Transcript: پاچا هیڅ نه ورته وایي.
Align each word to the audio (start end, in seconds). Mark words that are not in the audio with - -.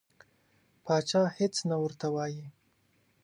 پاچا 0.85 1.21
هیڅ 1.37 1.55
نه 1.69 1.75
ورته 1.83 2.07
وایي. 2.15 2.43